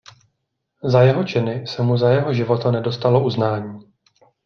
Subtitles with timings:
[0.83, 3.79] Za jeho činy se mu za jeho života nedostalo uznání.